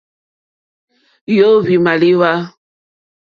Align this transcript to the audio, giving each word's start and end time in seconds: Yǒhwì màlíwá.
Yǒhwì 1.35 1.75
màlíwá. 1.85 2.31